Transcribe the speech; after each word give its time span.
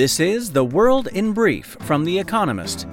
This 0.00 0.18
is 0.18 0.52
The 0.52 0.64
World 0.64 1.08
in 1.08 1.34
Brief 1.34 1.76
from 1.80 2.06
The 2.06 2.18
Economist. 2.18 2.86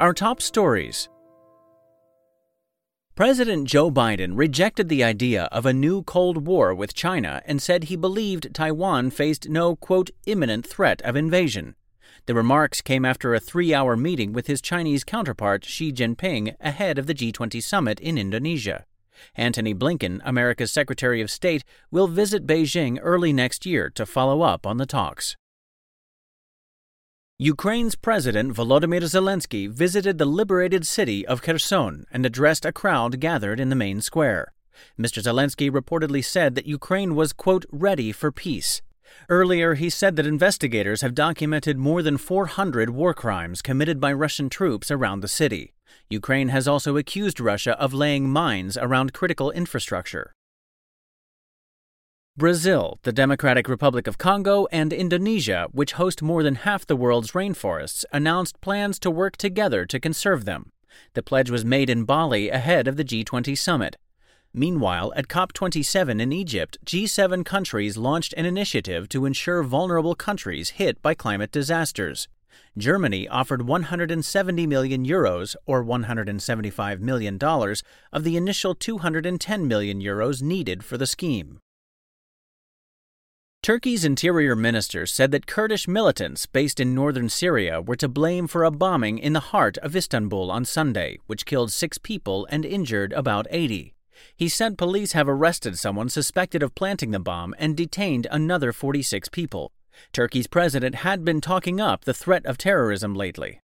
Our 0.00 0.12
top 0.12 0.42
stories 0.42 1.08
President 3.14 3.68
Joe 3.68 3.92
Biden 3.92 4.32
rejected 4.34 4.88
the 4.88 5.04
idea 5.04 5.44
of 5.52 5.64
a 5.64 5.72
new 5.72 6.02
Cold 6.02 6.48
War 6.48 6.74
with 6.74 6.94
China 6.94 7.42
and 7.46 7.62
said 7.62 7.84
he 7.84 7.94
believed 7.94 8.52
Taiwan 8.52 9.10
faced 9.10 9.48
no, 9.48 9.76
quote, 9.76 10.10
imminent 10.26 10.66
threat 10.66 11.00
of 11.02 11.14
invasion. 11.14 11.76
The 12.26 12.34
remarks 12.34 12.80
came 12.80 13.04
after 13.04 13.32
a 13.32 13.38
three 13.38 13.72
hour 13.72 13.96
meeting 13.96 14.32
with 14.32 14.48
his 14.48 14.60
Chinese 14.60 15.04
counterpart 15.04 15.64
Xi 15.64 15.92
Jinping 15.92 16.56
ahead 16.58 16.98
of 16.98 17.06
the 17.06 17.14
G20 17.14 17.62
summit 17.62 18.00
in 18.00 18.18
Indonesia. 18.18 18.84
Antony 19.36 19.74
Blinken, 19.74 20.20
America's 20.24 20.72
Secretary 20.72 21.20
of 21.20 21.30
State, 21.30 21.64
will 21.90 22.06
visit 22.06 22.46
Beijing 22.46 22.98
early 23.02 23.32
next 23.32 23.66
year 23.66 23.90
to 23.90 24.06
follow 24.06 24.42
up 24.42 24.66
on 24.66 24.76
the 24.76 24.86
talks. 24.86 25.36
Ukraine's 27.38 27.96
President 27.96 28.54
Volodymyr 28.54 29.02
Zelensky 29.02 29.68
visited 29.68 30.18
the 30.18 30.24
liberated 30.24 30.86
city 30.86 31.26
of 31.26 31.42
Kherson 31.42 32.06
and 32.12 32.24
addressed 32.24 32.64
a 32.64 32.72
crowd 32.72 33.18
gathered 33.18 33.58
in 33.58 33.70
the 33.70 33.76
main 33.76 34.00
square. 34.00 34.52
Mr. 34.98 35.20
Zelensky 35.20 35.68
reportedly 35.68 36.24
said 36.24 36.54
that 36.54 36.66
Ukraine 36.66 37.16
was, 37.16 37.32
quote, 37.32 37.64
ready 37.72 38.12
for 38.12 38.30
peace. 38.30 38.82
Earlier, 39.28 39.74
he 39.74 39.90
said 39.90 40.16
that 40.16 40.26
investigators 40.26 41.00
have 41.00 41.14
documented 41.14 41.76
more 41.76 42.02
than 42.02 42.18
400 42.18 42.90
war 42.90 43.14
crimes 43.14 43.62
committed 43.62 44.00
by 44.00 44.12
Russian 44.12 44.48
troops 44.48 44.90
around 44.90 45.20
the 45.20 45.28
city. 45.28 45.72
Ukraine 46.10 46.48
has 46.48 46.68
also 46.68 46.96
accused 46.96 47.40
Russia 47.40 47.78
of 47.78 47.94
laying 47.94 48.28
mines 48.28 48.76
around 48.76 49.12
critical 49.12 49.50
infrastructure. 49.50 50.34
Brazil, 52.36 52.98
the 53.04 53.12
Democratic 53.12 53.68
Republic 53.68 54.08
of 54.08 54.18
Congo, 54.18 54.66
and 54.72 54.92
Indonesia, 54.92 55.68
which 55.70 55.92
host 55.92 56.20
more 56.20 56.42
than 56.42 56.56
half 56.56 56.84
the 56.84 56.96
world's 56.96 57.30
rainforests, 57.30 58.04
announced 58.12 58.60
plans 58.60 58.98
to 58.98 59.10
work 59.10 59.36
together 59.36 59.86
to 59.86 60.00
conserve 60.00 60.44
them. 60.44 60.72
The 61.12 61.22
pledge 61.22 61.48
was 61.48 61.64
made 61.64 61.88
in 61.88 62.04
Bali 62.04 62.48
ahead 62.50 62.88
of 62.88 62.96
the 62.96 63.04
G20 63.04 63.56
summit. 63.56 63.96
Meanwhile, 64.52 65.12
at 65.16 65.28
COP27 65.28 66.20
in 66.20 66.32
Egypt, 66.32 66.78
G7 66.84 67.44
countries 67.44 67.96
launched 67.96 68.34
an 68.36 68.46
initiative 68.46 69.08
to 69.10 69.26
ensure 69.26 69.62
vulnerable 69.62 70.14
countries 70.14 70.70
hit 70.70 71.00
by 71.02 71.14
climate 71.14 71.52
disasters. 71.52 72.28
Germany 72.76 73.28
offered 73.28 73.66
170 73.66 74.66
million 74.66 75.06
euros, 75.06 75.56
or 75.66 75.82
175 75.82 77.00
million 77.00 77.38
dollars, 77.38 77.82
of 78.12 78.24
the 78.24 78.36
initial 78.36 78.74
210 78.74 79.68
million 79.68 80.00
euros 80.00 80.42
needed 80.42 80.84
for 80.84 80.96
the 80.96 81.06
scheme. 81.06 81.60
Turkey's 83.64 84.04
interior 84.04 84.54
minister 84.54 85.06
said 85.06 85.30
that 85.30 85.46
Kurdish 85.46 85.88
militants 85.88 86.44
based 86.44 86.78
in 86.78 86.94
northern 86.94 87.30
Syria 87.30 87.80
were 87.80 87.96
to 87.96 88.08
blame 88.08 88.46
for 88.46 88.62
a 88.62 88.70
bombing 88.70 89.18
in 89.18 89.32
the 89.32 89.40
heart 89.40 89.78
of 89.78 89.96
Istanbul 89.96 90.50
on 90.50 90.66
Sunday, 90.66 91.18
which 91.26 91.46
killed 91.46 91.72
six 91.72 91.96
people 91.96 92.46
and 92.50 92.66
injured 92.66 93.14
about 93.14 93.46
80. 93.48 93.94
He 94.36 94.48
said 94.48 94.78
police 94.78 95.12
have 95.12 95.28
arrested 95.28 95.78
someone 95.78 96.08
suspected 96.08 96.62
of 96.62 96.74
planting 96.74 97.10
the 97.10 97.18
bomb 97.18 97.54
and 97.58 97.74
detained 97.74 98.26
another 98.30 98.72
46 98.72 99.28
people. 99.30 99.72
Turkey's 100.12 100.46
president 100.46 100.96
had 100.96 101.24
been 101.24 101.40
talking 101.40 101.80
up 101.80 102.04
the 102.04 102.14
threat 102.14 102.44
of 102.46 102.58
terrorism 102.58 103.14
lately. 103.14 103.60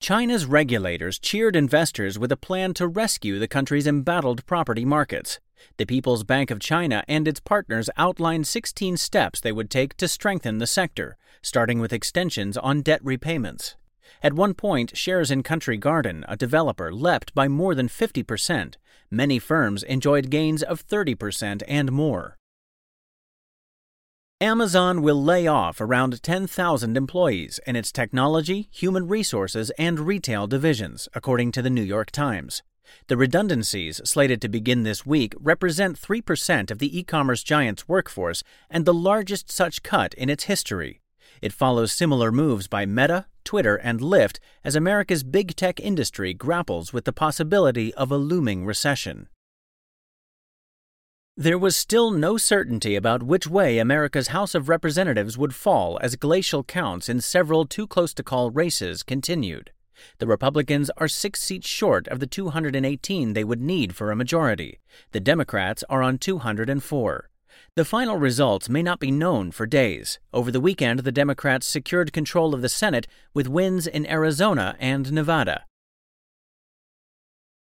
China's 0.00 0.46
regulators 0.46 1.18
cheered 1.18 1.54
investors 1.54 2.18
with 2.18 2.32
a 2.32 2.36
plan 2.36 2.74
to 2.74 2.88
rescue 2.88 3.38
the 3.38 3.46
country's 3.46 3.86
embattled 3.86 4.44
property 4.46 4.84
markets. 4.84 5.38
The 5.76 5.86
People's 5.86 6.24
Bank 6.24 6.50
of 6.50 6.58
China 6.58 7.04
and 7.06 7.28
its 7.28 7.38
partners 7.38 7.88
outlined 7.96 8.48
16 8.48 8.96
steps 8.96 9.40
they 9.40 9.52
would 9.52 9.70
take 9.70 9.96
to 9.98 10.08
strengthen 10.08 10.58
the 10.58 10.66
sector, 10.66 11.16
starting 11.40 11.78
with 11.78 11.92
extensions 11.92 12.56
on 12.56 12.82
debt 12.82 13.00
repayments. 13.04 13.76
At 14.24 14.32
one 14.32 14.54
point, 14.54 14.96
shares 14.96 15.30
in 15.30 15.44
Country 15.44 15.76
Garden, 15.76 16.24
a 16.26 16.36
developer, 16.36 16.92
leapt 16.92 17.32
by 17.32 17.46
more 17.46 17.74
than 17.74 17.88
50%. 17.88 18.74
Many 19.08 19.38
firms 19.38 19.84
enjoyed 19.84 20.30
gains 20.30 20.64
of 20.64 20.86
30% 20.86 21.62
and 21.68 21.92
more. 21.92 22.38
Amazon 24.42 25.02
will 25.02 25.22
lay 25.22 25.46
off 25.46 25.80
around 25.80 26.20
10,000 26.20 26.96
employees 26.96 27.60
in 27.64 27.76
its 27.76 27.92
technology, 27.92 28.66
human 28.72 29.06
resources, 29.06 29.70
and 29.78 30.00
retail 30.00 30.48
divisions, 30.48 31.08
according 31.14 31.52
to 31.52 31.62
the 31.62 31.70
New 31.70 31.82
York 31.82 32.10
Times. 32.10 32.60
The 33.06 33.16
redundancies 33.16 34.00
slated 34.04 34.42
to 34.42 34.48
begin 34.48 34.82
this 34.82 35.06
week 35.06 35.32
represent 35.38 35.96
3% 35.96 36.72
of 36.72 36.80
the 36.80 36.98
e 36.98 37.04
commerce 37.04 37.44
giant's 37.44 37.86
workforce 37.86 38.42
and 38.68 38.84
the 38.84 38.92
largest 38.92 39.48
such 39.48 39.84
cut 39.84 40.12
in 40.14 40.28
its 40.28 40.44
history. 40.44 41.00
It 41.40 41.52
follows 41.52 41.92
similar 41.92 42.32
moves 42.32 42.66
by 42.66 42.84
Meta, 42.84 43.26
Twitter, 43.44 43.76
and 43.76 44.00
Lyft 44.00 44.40
as 44.64 44.74
America's 44.74 45.22
big 45.22 45.54
tech 45.54 45.78
industry 45.78 46.34
grapples 46.34 46.92
with 46.92 47.04
the 47.04 47.12
possibility 47.12 47.94
of 47.94 48.10
a 48.10 48.16
looming 48.16 48.66
recession. 48.66 49.28
There 51.36 51.56
was 51.56 51.76
still 51.76 52.10
no 52.10 52.36
certainty 52.36 52.94
about 52.94 53.22
which 53.22 53.46
way 53.46 53.78
America's 53.78 54.28
House 54.28 54.54
of 54.54 54.68
Representatives 54.68 55.38
would 55.38 55.54
fall 55.54 55.98
as 56.02 56.16
glacial 56.16 56.62
counts 56.62 57.08
in 57.08 57.22
several 57.22 57.64
too 57.64 57.86
close 57.86 58.12
to 58.14 58.22
call 58.22 58.50
races 58.50 59.02
continued. 59.02 59.72
The 60.18 60.26
Republicans 60.26 60.90
are 60.98 61.08
six 61.08 61.40
seats 61.40 61.66
short 61.66 62.06
of 62.08 62.20
the 62.20 62.26
218 62.26 63.32
they 63.32 63.44
would 63.44 63.62
need 63.62 63.94
for 63.96 64.10
a 64.10 64.16
majority. 64.16 64.80
The 65.12 65.20
Democrats 65.20 65.82
are 65.88 66.02
on 66.02 66.18
204. 66.18 67.30
The 67.76 67.84
final 67.86 68.18
results 68.18 68.68
may 68.68 68.82
not 68.82 69.00
be 69.00 69.10
known 69.10 69.52
for 69.52 69.64
days. 69.64 70.18
Over 70.34 70.50
the 70.50 70.60
weekend, 70.60 71.00
the 71.00 71.12
Democrats 71.12 71.66
secured 71.66 72.12
control 72.12 72.54
of 72.54 72.60
the 72.60 72.68
Senate 72.68 73.06
with 73.32 73.48
wins 73.48 73.86
in 73.86 74.06
Arizona 74.06 74.76
and 74.78 75.10
Nevada. 75.10 75.64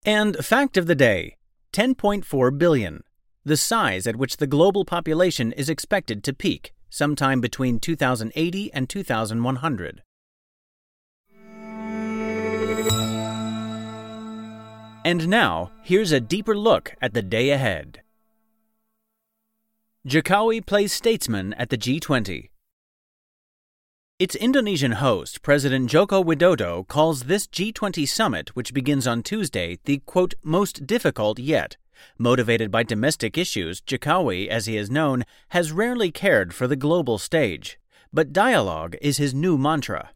And 0.05 0.37
fact 0.45 0.77
of 0.77 0.87
the 0.87 0.95
day 0.95 1.37
10.4 1.73 2.59
billion, 2.59 3.03
the 3.45 3.57
size 3.57 4.07
at 4.07 4.17
which 4.17 4.39
the 4.39 4.47
global 4.47 4.85
population 4.85 5.53
is 5.53 5.69
expected 5.69 6.25
to 6.25 6.33
peak 6.33 6.73
sometime 6.89 7.41
between 7.41 7.79
2080 7.79 8.73
and 8.73 8.89
2100. 8.89 10.03
And 15.07 15.29
now, 15.29 15.71
here's 15.83 16.13
a 16.13 16.21
deeper 16.21 16.57
look 16.57 16.95
at 17.03 17.13
the 17.13 17.21
day 17.21 17.51
ahead. 17.51 18.01
Jokowi 20.09 20.65
plays 20.65 20.93
statesman 20.93 21.53
at 21.55 21.69
the 21.69 21.77
G20. 21.77 22.49
Its 24.19 24.35
Indonesian 24.37 24.93
host, 24.93 25.43
President 25.43 25.91
Joko 25.91 26.23
Widodo, 26.23 26.87
calls 26.87 27.25
this 27.25 27.47
G20 27.47 28.09
summit, 28.09 28.55
which 28.55 28.73
begins 28.73 29.07
on 29.07 29.23
Tuesday, 29.23 29.79
the 29.85 29.99
quote, 30.07 30.35
most 30.43 30.87
difficult 30.87 31.39
yet. 31.39 31.77
Motivated 32.19 32.71
by 32.71 32.83
domestic 32.83 33.39
issues, 33.39 33.81
Jokowi, 33.81 34.49
as 34.49 34.67
he 34.67 34.77
is 34.77 34.91
known, 34.91 35.25
has 35.49 35.73
rarely 35.73 36.11
cared 36.11 36.55
for 36.55 36.67
the 36.67 36.77
global 36.77 37.19
stage. 37.19 37.79
But 38.13 38.33
dialogue 38.33 38.97
is 39.01 39.17
his 39.17 39.35
new 39.35 39.59
mantra. 39.59 40.11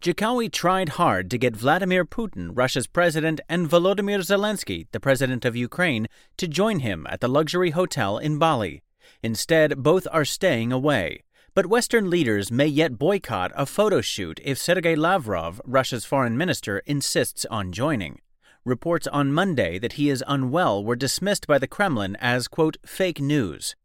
Jokowi 0.00 0.52
tried 0.52 0.90
hard 0.90 1.30
to 1.30 1.38
get 1.38 1.56
Vladimir 1.56 2.04
Putin, 2.04 2.50
Russia's 2.52 2.86
president, 2.86 3.40
and 3.48 3.68
Volodymyr 3.68 4.20
Zelensky, 4.20 4.86
the 4.92 5.00
president 5.00 5.44
of 5.44 5.56
Ukraine, 5.56 6.06
to 6.36 6.46
join 6.46 6.80
him 6.80 7.06
at 7.08 7.20
the 7.20 7.28
luxury 7.28 7.70
hotel 7.70 8.18
in 8.18 8.38
Bali. 8.38 8.82
Instead, 9.22 9.82
both 9.82 10.06
are 10.12 10.24
staying 10.24 10.72
away. 10.72 11.22
But 11.54 11.66
Western 11.66 12.10
leaders 12.10 12.52
may 12.52 12.66
yet 12.66 12.98
boycott 12.98 13.50
a 13.54 13.64
photo 13.64 14.02
shoot 14.02 14.38
if 14.44 14.58
Sergei 14.58 14.94
Lavrov, 14.94 15.60
Russia's 15.64 16.04
foreign 16.04 16.36
minister, 16.36 16.82
insists 16.84 17.46
on 17.46 17.72
joining. 17.72 18.20
Reports 18.66 19.06
on 19.06 19.32
Monday 19.32 19.78
that 19.78 19.92
he 19.92 20.10
is 20.10 20.24
unwell 20.26 20.84
were 20.84 20.96
dismissed 20.96 21.46
by 21.46 21.56
the 21.56 21.68
Kremlin 21.68 22.16
as, 22.16 22.48
quote, 22.48 22.76
fake 22.84 23.20
news. 23.20 23.76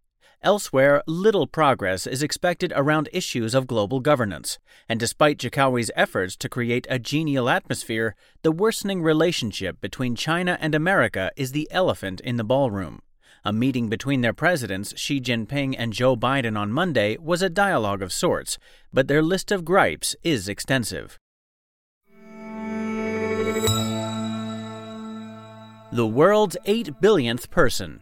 Elsewhere, 0.42 1.04
little 1.06 1.46
progress 1.46 2.08
is 2.08 2.24
expected 2.24 2.74
around 2.76 3.08
issues 3.14 3.54
of 3.54 3.68
global 3.68 4.00
governance, 4.00 4.58
and 4.90 5.00
despite 5.00 5.38
Jokowi's 5.38 5.92
efforts 5.96 6.36
to 6.38 6.50
create 6.50 6.88
a 6.90 6.98
genial 6.98 7.48
atmosphere, 7.48 8.16
the 8.42 8.52
worsening 8.52 9.04
relationship 9.04 9.80
between 9.82 10.16
China 10.16 10.58
and 10.60 10.74
America 10.74 11.32
is 11.38 11.52
the 11.52 11.68
elephant 11.70 12.20
in 12.22 12.38
the 12.38 12.44
ballroom. 12.44 13.04
A 13.46 13.54
meeting 13.54 13.88
between 13.88 14.22
their 14.22 14.34
presidents, 14.34 14.98
Xi 14.98 15.22
Jinping 15.22 15.76
and 15.78 15.94
Joe 15.94 16.16
Biden, 16.16 16.58
on 16.58 16.72
Monday 16.72 17.18
was 17.20 17.44
a 17.44 17.50
dialogue 17.52 18.02
of 18.02 18.12
sorts, 18.12 18.58
but 18.92 19.08
their 19.08 19.22
list 19.22 19.52
of 19.52 19.64
gripes 19.64 20.16
is 20.24 20.50
extensive. 20.50 21.20
The 25.94 26.08
world's 26.08 26.56
8 26.64 27.02
billionth 27.02 27.52
person. 27.52 28.02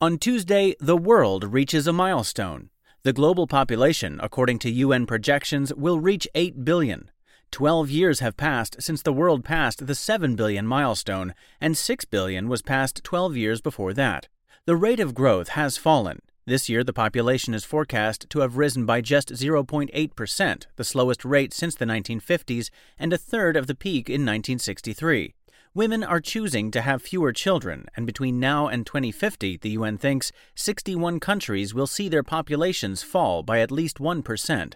On 0.00 0.18
Tuesday, 0.18 0.74
the 0.80 0.96
world 0.96 1.44
reaches 1.44 1.86
a 1.86 1.92
milestone. 1.92 2.70
The 3.04 3.12
global 3.12 3.46
population, 3.46 4.18
according 4.20 4.58
to 4.60 4.70
UN 4.70 5.06
projections, 5.06 5.72
will 5.72 6.00
reach 6.00 6.26
8 6.34 6.64
billion. 6.64 7.12
12 7.52 7.90
years 7.90 8.18
have 8.18 8.36
passed 8.36 8.82
since 8.82 9.02
the 9.02 9.12
world 9.12 9.44
passed 9.44 9.86
the 9.86 9.94
7 9.94 10.34
billion 10.34 10.66
milestone, 10.66 11.32
and 11.60 11.76
6 11.76 12.04
billion 12.06 12.48
was 12.48 12.60
passed 12.60 13.04
12 13.04 13.36
years 13.36 13.60
before 13.60 13.94
that. 13.94 14.26
The 14.64 14.74
rate 14.74 14.98
of 14.98 15.14
growth 15.14 15.50
has 15.50 15.78
fallen. 15.78 16.18
This 16.44 16.68
year, 16.68 16.82
the 16.82 16.92
population 16.92 17.54
is 17.54 17.64
forecast 17.64 18.26
to 18.30 18.40
have 18.40 18.56
risen 18.56 18.84
by 18.84 19.00
just 19.00 19.28
0.8%, 19.28 20.66
the 20.74 20.84
slowest 20.84 21.24
rate 21.24 21.54
since 21.54 21.76
the 21.76 21.84
1950s, 21.84 22.70
and 22.98 23.12
a 23.12 23.16
third 23.16 23.56
of 23.56 23.68
the 23.68 23.76
peak 23.76 24.10
in 24.10 24.22
1963. 24.22 25.35
Women 25.76 26.02
are 26.02 26.22
choosing 26.22 26.70
to 26.70 26.80
have 26.80 27.02
fewer 27.02 27.34
children, 27.34 27.84
and 27.94 28.06
between 28.06 28.40
now 28.40 28.66
and 28.66 28.86
2050, 28.86 29.58
the 29.58 29.68
UN 29.72 29.98
thinks 29.98 30.32
61 30.54 31.20
countries 31.20 31.74
will 31.74 31.86
see 31.86 32.08
their 32.08 32.22
populations 32.22 33.02
fall 33.02 33.42
by 33.42 33.60
at 33.60 33.70
least 33.70 33.98
1%. 33.98 34.72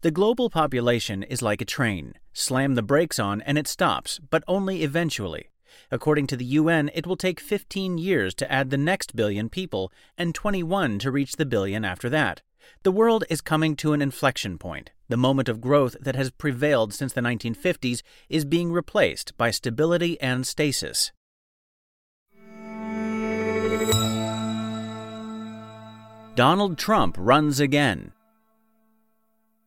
The 0.00 0.10
global 0.10 0.50
population 0.50 1.22
is 1.22 1.40
like 1.40 1.62
a 1.62 1.64
train. 1.64 2.14
Slam 2.32 2.74
the 2.74 2.82
brakes 2.82 3.20
on 3.20 3.42
and 3.42 3.58
it 3.58 3.68
stops, 3.68 4.18
but 4.28 4.42
only 4.48 4.82
eventually. 4.82 5.50
According 5.88 6.26
to 6.26 6.36
the 6.36 6.44
UN, 6.44 6.90
it 6.94 7.06
will 7.06 7.16
take 7.16 7.38
15 7.38 7.98
years 7.98 8.34
to 8.34 8.50
add 8.50 8.70
the 8.70 8.76
next 8.76 9.14
billion 9.14 9.50
people 9.50 9.92
and 10.18 10.34
21 10.34 10.98
to 10.98 11.12
reach 11.12 11.34
the 11.34 11.46
billion 11.46 11.84
after 11.84 12.08
that. 12.08 12.42
The 12.82 12.92
world 12.92 13.24
is 13.28 13.40
coming 13.40 13.76
to 13.76 13.92
an 13.92 14.02
inflection 14.02 14.58
point. 14.58 14.90
The 15.08 15.16
moment 15.16 15.48
of 15.48 15.60
growth 15.60 15.96
that 16.00 16.16
has 16.16 16.30
prevailed 16.30 16.94
since 16.94 17.12
the 17.12 17.20
1950s 17.20 18.02
is 18.28 18.44
being 18.44 18.72
replaced 18.72 19.36
by 19.36 19.50
stability 19.50 20.20
and 20.20 20.46
stasis. 20.46 21.12
Donald 26.36 26.78
Trump 26.78 27.16
runs 27.18 27.60
again. 27.60 28.12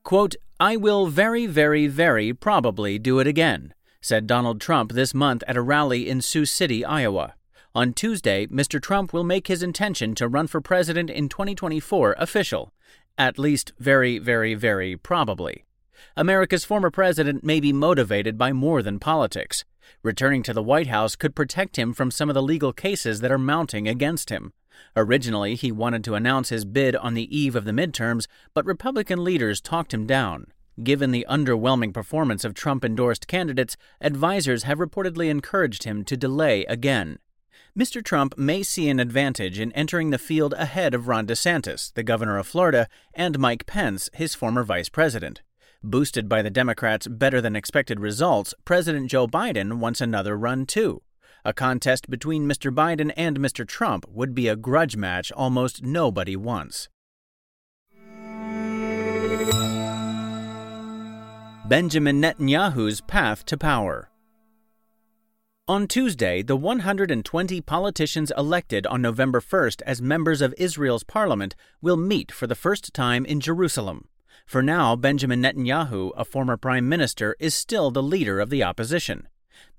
Quote, 0.03 0.35
I 0.59 0.75
will 0.75 1.07
very, 1.07 1.45
very, 1.45 1.87
very 1.87 2.33
probably 2.33 2.97
do 2.97 3.19
it 3.19 3.27
again, 3.27 3.73
said 4.01 4.27
Donald 4.27 4.61
Trump 4.61 4.93
this 4.93 5.13
month 5.13 5.43
at 5.47 5.57
a 5.57 5.61
rally 5.61 6.09
in 6.09 6.21
Sioux 6.21 6.45
City, 6.45 6.83
Iowa. 6.85 7.35
On 7.75 7.91
Tuesday, 7.91 8.45
Mr. 8.45 8.79
Trump 8.79 9.13
will 9.13 9.23
make 9.23 9.47
his 9.47 9.63
intention 9.63 10.13
to 10.15 10.27
run 10.27 10.45
for 10.45 10.61
president 10.61 11.09
in 11.09 11.27
2024 11.27 12.15
official. 12.19 12.71
At 13.17 13.39
least, 13.39 13.73
very, 13.79 14.19
very, 14.19 14.53
very 14.53 14.95
probably. 14.95 15.65
America's 16.15 16.65
former 16.65 16.91
president 16.91 17.43
may 17.43 17.59
be 17.59 17.73
motivated 17.73 18.37
by 18.37 18.53
more 18.53 18.83
than 18.83 18.99
politics. 18.99 19.65
Returning 20.03 20.43
to 20.43 20.53
the 20.53 20.61
White 20.61 20.85
House 20.85 21.15
could 21.15 21.35
protect 21.35 21.75
him 21.75 21.93
from 21.93 22.11
some 22.11 22.29
of 22.29 22.35
the 22.35 22.43
legal 22.43 22.73
cases 22.73 23.21
that 23.21 23.31
are 23.31 23.39
mounting 23.39 23.87
against 23.87 24.29
him. 24.29 24.53
Originally, 24.95 25.55
he 25.55 25.71
wanted 25.71 26.03
to 26.03 26.13
announce 26.13 26.49
his 26.49 26.65
bid 26.65 26.95
on 26.97 27.15
the 27.15 27.35
eve 27.35 27.55
of 27.55 27.65
the 27.65 27.71
midterms, 27.71 28.27
but 28.53 28.67
Republican 28.67 29.23
leaders 29.23 29.59
talked 29.59 29.95
him 29.95 30.05
down. 30.05 30.45
Given 30.83 31.09
the 31.09 31.25
underwhelming 31.27 31.91
performance 31.91 32.43
of 32.43 32.53
Trump 32.53 32.85
endorsed 32.85 33.27
candidates, 33.27 33.77
advisers 33.99 34.61
have 34.63 34.77
reportedly 34.77 35.29
encouraged 35.29 35.85
him 35.85 36.03
to 36.05 36.15
delay 36.15 36.65
again. 36.65 37.17
Mr. 37.77 38.03
Trump 38.03 38.37
may 38.37 38.61
see 38.61 38.87
an 38.87 38.99
advantage 38.99 39.59
in 39.59 39.71
entering 39.71 40.11
the 40.11 40.19
field 40.19 40.53
ahead 40.53 40.93
of 40.93 41.07
Ron 41.07 41.25
DeSantis, 41.25 41.91
the 41.95 42.03
governor 42.03 42.37
of 42.37 42.45
Florida, 42.45 42.87
and 43.15 43.39
Mike 43.39 43.65
Pence, 43.65 44.11
his 44.13 44.35
former 44.35 44.63
vice 44.63 44.89
president. 44.89 45.41
Boosted 45.81 46.29
by 46.29 46.43
the 46.43 46.51
Democrats' 46.51 47.07
better 47.07 47.41
than 47.41 47.55
expected 47.55 47.99
results, 47.99 48.53
President 48.63 49.09
Joe 49.09 49.25
Biden 49.25 49.79
wants 49.79 50.01
another 50.01 50.37
run 50.37 50.67
too. 50.67 51.01
A 51.43 51.51
contest 51.51 52.11
between 52.11 52.47
Mr. 52.47 52.71
Biden 52.71 53.11
and 53.17 53.39
Mr. 53.39 53.67
Trump 53.67 54.05
would 54.07 54.35
be 54.35 54.47
a 54.47 54.55
grudge 54.55 54.95
match 54.95 55.31
almost 55.31 55.81
nobody 55.81 56.35
wants. 56.35 56.89
Benjamin 61.67 62.21
Netanyahu's 62.21 63.01
path 63.01 63.43
to 63.45 63.57
power. 63.57 64.11
On 65.65 65.87
Tuesday, 65.87 66.41
the 66.41 66.57
120 66.57 67.61
politicians 67.61 68.33
elected 68.37 68.85
on 68.87 69.01
November 69.01 69.39
1st 69.39 69.81
as 69.85 70.01
members 70.01 70.41
of 70.41 70.53
Israel's 70.57 71.05
parliament 71.05 71.55
will 71.81 71.95
meet 71.95 72.33
for 72.33 72.47
the 72.47 72.53
first 72.53 72.93
time 72.93 73.23
in 73.25 73.39
Jerusalem. 73.39 74.09
For 74.45 74.61
now, 74.61 74.97
Benjamin 74.97 75.41
Netanyahu, 75.41 76.11
a 76.17 76.25
former 76.25 76.57
prime 76.57 76.89
minister, 76.89 77.37
is 77.39 77.55
still 77.55 77.91
the 77.91 78.03
leader 78.03 78.41
of 78.41 78.49
the 78.49 78.61
opposition. 78.61 79.29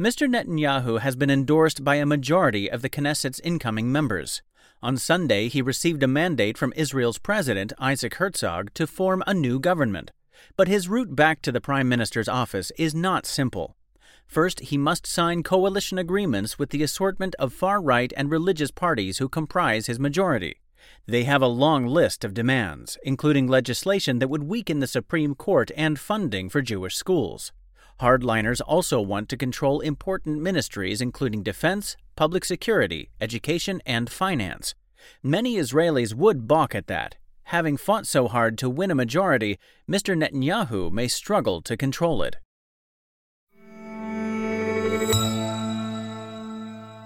Mr. 0.00 0.26
Netanyahu 0.26 1.00
has 1.00 1.16
been 1.16 1.28
endorsed 1.28 1.84
by 1.84 1.96
a 1.96 2.06
majority 2.06 2.70
of 2.70 2.80
the 2.80 2.88
Knesset's 2.88 3.40
incoming 3.40 3.92
members. 3.92 4.40
On 4.82 4.96
Sunday, 4.96 5.50
he 5.50 5.60
received 5.60 6.02
a 6.02 6.08
mandate 6.08 6.56
from 6.56 6.72
Israel's 6.76 7.18
president, 7.18 7.74
Isaac 7.78 8.14
Herzog, 8.14 8.72
to 8.72 8.86
form 8.86 9.22
a 9.26 9.34
new 9.34 9.60
government. 9.60 10.12
But 10.56 10.66
his 10.66 10.88
route 10.88 11.14
back 11.14 11.42
to 11.42 11.52
the 11.52 11.60
prime 11.60 11.90
minister's 11.90 12.28
office 12.28 12.72
is 12.78 12.94
not 12.94 13.26
simple. 13.26 13.76
First, 14.26 14.60
he 14.60 14.78
must 14.78 15.06
sign 15.06 15.42
coalition 15.42 15.98
agreements 15.98 16.58
with 16.58 16.70
the 16.70 16.82
assortment 16.82 17.34
of 17.38 17.52
far 17.52 17.80
right 17.80 18.12
and 18.16 18.30
religious 18.30 18.70
parties 18.70 19.18
who 19.18 19.28
comprise 19.28 19.86
his 19.86 20.00
majority. 20.00 20.56
They 21.06 21.24
have 21.24 21.42
a 21.42 21.46
long 21.46 21.86
list 21.86 22.24
of 22.24 22.34
demands, 22.34 22.98
including 23.04 23.46
legislation 23.46 24.18
that 24.18 24.28
would 24.28 24.44
weaken 24.44 24.80
the 24.80 24.86
Supreme 24.86 25.34
Court 25.34 25.70
and 25.76 25.98
funding 25.98 26.48
for 26.48 26.62
Jewish 26.62 26.96
schools. 26.96 27.52
Hardliners 28.00 28.60
also 28.66 29.00
want 29.00 29.28
to 29.28 29.36
control 29.36 29.80
important 29.80 30.40
ministries 30.40 31.00
including 31.00 31.42
defense, 31.42 31.96
public 32.16 32.44
security, 32.44 33.10
education, 33.20 33.80
and 33.86 34.10
finance. 34.10 34.74
Many 35.22 35.56
Israelis 35.56 36.14
would 36.14 36.48
balk 36.48 36.74
at 36.74 36.86
that. 36.88 37.16
Having 37.48 37.76
fought 37.76 38.06
so 38.06 38.26
hard 38.26 38.56
to 38.58 38.70
win 38.70 38.90
a 38.90 38.94
majority, 38.94 39.58
Mr. 39.88 40.16
Netanyahu 40.16 40.90
may 40.90 41.06
struggle 41.06 41.60
to 41.62 41.76
control 41.76 42.22
it. 42.22 42.36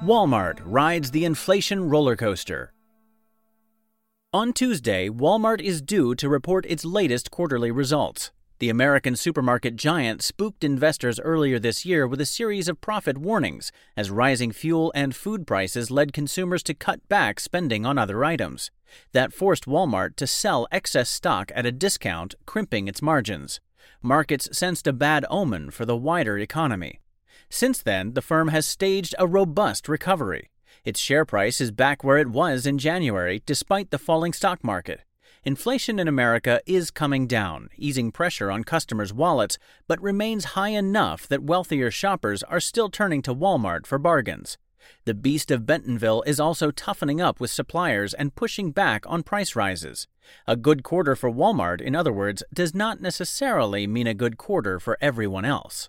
Walmart 0.09 0.61
rides 0.65 1.11
the 1.11 1.27
inflation 1.27 1.91
roller 1.91 2.17
coaster. 2.17 2.73
On 4.33 4.55
Tuesday, 4.55 5.11
Walmart 5.11 5.61
is 5.61 5.83
due 5.83 6.15
to 6.15 6.31
report 6.31 6.65
its 6.65 6.83
latest 6.83 7.31
quarterly 7.31 7.71
results. 7.71 8.31
The 8.59 8.71
American 8.71 9.17
supermarket 9.17 9.77
giant 9.77 10.23
spooked 10.23 10.65
investors 10.65 11.21
earlier 11.21 11.59
this 11.59 11.85
year 11.85 12.07
with 12.07 12.23
a 12.23 12.25
series 12.25 12.69
of 12.69 12.81
profit 12.81 13.19
warnings 13.19 13.71
as 13.99 14.11
rising 14.11 14.51
fuel 14.51 14.91
and 14.95 15.15
food 15.15 15.47
prices 15.47 15.91
led 15.91 16.15
consumers 16.15 16.63
to 16.63 16.73
cut 16.73 17.07
back 17.11 17.39
spending 17.39 17.85
on 17.85 17.99
other 17.99 18.25
items. 18.25 18.71
That 19.13 19.35
forced 19.35 19.67
Walmart 19.67 20.17
to 20.17 20.27
sell 20.27 20.67
excess 20.73 21.11
stock 21.11 21.53
at 21.55 21.67
a 21.67 21.71
discount, 21.71 22.35
crimping 22.47 22.89
its 22.89 23.03
margins. 23.03 23.61
Markets 24.01 24.49
sensed 24.57 24.87
a 24.87 24.95
bad 24.95 25.27
omen 25.29 25.71
for 25.71 25.85
the 25.85 25.99
wider 25.99 26.39
economy. 26.39 27.01
Since 27.51 27.83
then, 27.83 28.15
the 28.15 28.23
firm 28.23 28.49
has 28.49 28.67
staged 28.67 29.15
a 29.19 29.27
robust 29.27 29.89
recovery. 29.89 30.51
Its 30.85 31.01
share 31.01 31.25
price 31.25 31.61
is 31.61 31.71
back 31.71 32.05
where 32.05 32.19
it 32.19 32.29
was 32.29 32.67
in 32.67 32.79
January, 32.79 33.43
despite 33.47 33.91
the 33.91 33.99
falling 33.99 34.33
stock 34.33 34.63
market. 34.63 35.01
Inflation 35.45 35.99
in 35.99 36.09
America 36.09 36.61
is 36.67 36.91
coming 36.91 37.27
down, 37.27 37.69
easing 37.77 38.11
pressure 38.11 38.51
on 38.51 38.65
customers' 38.65 39.13
wallets, 39.13 39.59
but 39.87 40.03
remains 40.03 40.57
high 40.57 40.71
enough 40.71 41.27
that 41.29 41.43
wealthier 41.43 41.91
shoppers 41.91 42.43
are 42.43 42.61
still 42.61 42.91
turning 42.91 43.23
to 43.23 43.35
Walmart 43.35 43.87
for 43.87 43.99
bargains. 43.99 44.59
The 45.05 45.15
beast 45.15 45.51
of 45.51 45.67
Bentonville 45.67 46.23
is 46.27 46.41
also 46.41 46.71
toughening 46.71 47.21
up 47.21 47.41
with 47.41 47.51
suppliers 47.51 48.15
and 48.15 48.35
pushing 48.35 48.73
back 48.73 49.05
on 49.07 49.23
price 49.23 49.55
rises. 49.57 50.07
A 50.47 50.57
good 50.57 50.83
quarter 50.83 51.15
for 51.17 51.31
Walmart, 51.31 51.81
in 51.81 51.95
other 51.95 52.13
words, 52.13 52.43
does 52.53 52.75
not 52.75 53.01
necessarily 53.01 53.87
mean 53.87 54.07
a 54.07 54.15
good 54.15 54.39
quarter 54.39 54.79
for 54.79 54.99
everyone 55.01 55.45
else. 55.45 55.89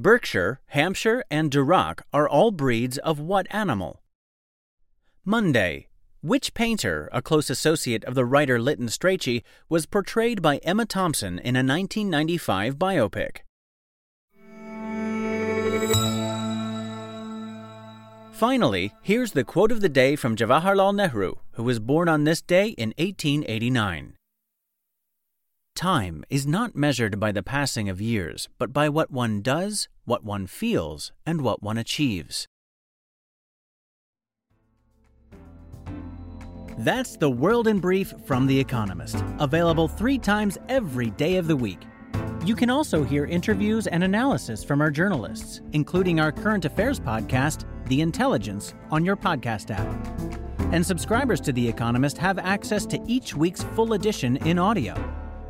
Berkshire, 0.00 0.60
Hampshire, 0.68 1.22
and 1.30 1.50
Duroc 1.50 2.00
are 2.10 2.26
all 2.26 2.50
breeds 2.50 2.96
of 2.96 3.20
what 3.20 3.46
animal? 3.50 4.00
Monday. 5.26 5.88
Which 6.22 6.54
painter, 6.54 7.10
a 7.12 7.20
close 7.20 7.50
associate 7.50 8.04
of 8.04 8.14
the 8.14 8.24
writer 8.24 8.58
Lytton 8.58 8.86
Strachey, 8.86 9.42
was 9.68 9.84
portrayed 9.84 10.40
by 10.40 10.56
Emma 10.58 10.86
Thompson 10.86 11.38
in 11.38 11.54
a 11.54 11.60
1995 11.60 12.76
biopic? 12.76 13.38
Finally, 18.32 18.94
here's 19.02 19.32
the 19.32 19.44
quote 19.44 19.70
of 19.70 19.82
the 19.82 19.88
day 19.90 20.16
from 20.16 20.34
Jawaharlal 20.34 20.94
Nehru, 20.94 21.34
who 21.52 21.62
was 21.62 21.78
born 21.78 22.08
on 22.08 22.24
this 22.24 22.40
day 22.40 22.68
in 22.68 22.94
1889. 22.96 24.14
Time 25.80 26.24
is 26.28 26.46
not 26.46 26.76
measured 26.76 27.18
by 27.18 27.32
the 27.32 27.42
passing 27.42 27.88
of 27.88 28.02
years, 28.02 28.50
but 28.58 28.70
by 28.70 28.90
what 28.90 29.10
one 29.10 29.40
does, 29.40 29.88
what 30.04 30.22
one 30.22 30.46
feels, 30.46 31.10
and 31.24 31.40
what 31.40 31.62
one 31.62 31.78
achieves. 31.78 32.46
That's 36.76 37.16
the 37.16 37.30
World 37.30 37.66
in 37.66 37.80
Brief 37.80 38.12
from 38.26 38.46
The 38.46 38.60
Economist, 38.60 39.24
available 39.38 39.88
three 39.88 40.18
times 40.18 40.58
every 40.68 41.12
day 41.12 41.36
of 41.36 41.46
the 41.46 41.56
week. 41.56 41.80
You 42.44 42.54
can 42.54 42.68
also 42.68 43.02
hear 43.02 43.24
interviews 43.24 43.86
and 43.86 44.04
analysis 44.04 44.62
from 44.62 44.82
our 44.82 44.90
journalists, 44.90 45.62
including 45.72 46.20
our 46.20 46.30
current 46.30 46.66
affairs 46.66 47.00
podcast, 47.00 47.64
The 47.86 48.02
Intelligence, 48.02 48.74
on 48.90 49.02
your 49.02 49.16
podcast 49.16 49.70
app. 49.70 50.74
And 50.74 50.84
subscribers 50.84 51.40
to 51.40 51.54
The 51.54 51.66
Economist 51.66 52.18
have 52.18 52.38
access 52.38 52.84
to 52.84 53.00
each 53.06 53.34
week's 53.34 53.62
full 53.62 53.94
edition 53.94 54.36
in 54.46 54.58
audio. 54.58 55.19